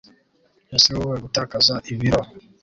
[0.75, 2.21] ese wowe gutakaza ibiro